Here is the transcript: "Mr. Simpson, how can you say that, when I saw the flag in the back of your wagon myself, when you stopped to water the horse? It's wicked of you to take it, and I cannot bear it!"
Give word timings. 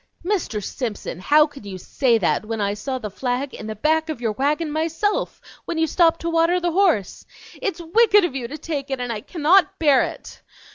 "Mr. 0.25 0.63
Simpson, 0.63 1.19
how 1.19 1.45
can 1.45 1.63
you 1.63 1.77
say 1.77 2.17
that, 2.17 2.43
when 2.43 2.59
I 2.59 2.73
saw 2.73 2.97
the 2.97 3.11
flag 3.11 3.53
in 3.53 3.67
the 3.67 3.75
back 3.75 4.09
of 4.09 4.19
your 4.19 4.31
wagon 4.31 4.71
myself, 4.71 5.39
when 5.65 5.77
you 5.77 5.85
stopped 5.85 6.21
to 6.21 6.29
water 6.31 6.59
the 6.59 6.71
horse? 6.71 7.23
It's 7.61 7.79
wicked 7.79 8.25
of 8.25 8.33
you 8.35 8.47
to 8.47 8.57
take 8.57 8.89
it, 8.89 8.99
and 8.99 9.13
I 9.13 9.21
cannot 9.21 9.77
bear 9.77 10.01
it!" 10.01 10.41